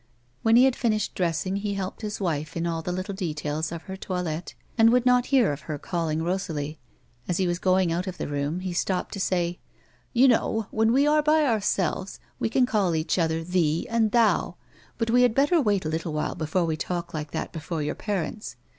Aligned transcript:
When 0.41 0.55
he 0.55 0.65
had 0.65 0.75
finished 0.75 1.13
dressing, 1.13 1.57
he 1.57 1.75
helped 1.75 2.01
his 2.01 2.19
wife 2.19 2.57
in 2.57 2.65
all 2.65 2.81
the 2.81 2.91
little 2.91 3.13
details 3.13 3.71
of 3.71 3.83
her 3.83 3.95
toilet, 3.95 4.55
and 4.75 4.89
would 4.89 5.05
not 5.05 5.27
hear 5.27 5.53
of 5.53 5.61
her 5.69 5.77
calling 5.77 6.23
Rosalie. 6.23 6.79
As 7.27 7.37
he 7.37 7.45
was 7.45 7.59
going 7.59 7.91
out 7.91 8.07
of 8.07 8.17
the 8.17 8.27
room, 8.27 8.61
he 8.61 8.73
stopped 8.73 9.13
to 9.13 9.19
say: 9.19 9.59
"You 10.11 10.27
know, 10.27 10.65
when 10.71 10.91
we 10.91 11.05
are 11.05 11.21
hj 11.21 11.45
ourselves, 11.47 12.19
we 12.39 12.49
can 12.49 12.65
call 12.65 12.95
each 12.95 13.19
other" 13.19 13.43
thee" 13.43 13.85
and" 13.91 14.11
thou," 14.11 14.55
but 14.97 15.11
we 15.11 15.21
had 15.21 15.35
better 15.35 15.61
wait 15.61 15.85
a 15.85 15.89
little 15.89 16.13
while 16.13 16.33
before 16.33 16.65
we 16.65 16.75
talk 16.77 17.13
like 17.13 17.29
that 17.29 17.51
before 17.51 17.83
your 17.83 17.93
parents. 17.93 18.55